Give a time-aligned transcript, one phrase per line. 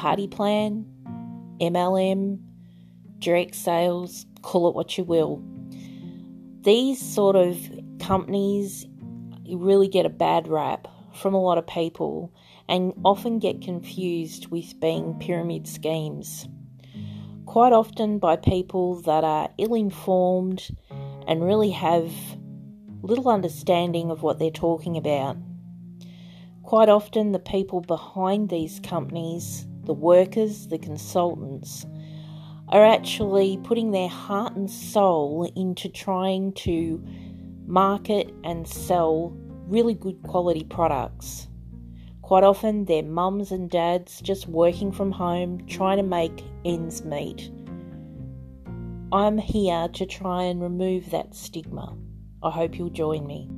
[0.00, 0.86] party plan,
[1.60, 2.38] MLM,
[3.18, 5.44] direct sales, call it what you will.
[6.62, 7.58] These sort of
[7.98, 8.86] companies
[9.46, 12.32] really get a bad rap from a lot of people
[12.66, 16.48] and often get confused with being pyramid schemes.
[17.44, 20.66] Quite often by people that are ill informed
[21.28, 22.10] and really have
[23.02, 25.36] little understanding of what they're talking about.
[26.62, 31.86] Quite often, the people behind these companies, the workers, the consultants,
[32.68, 37.04] are actually putting their heart and soul into trying to
[37.66, 41.48] market and sell really good quality products.
[42.22, 47.50] Quite often, they're mums and dads just working from home, trying to make ends meet.
[49.12, 51.96] I'm here to try and remove that stigma.
[52.42, 53.48] I hope you'll join me.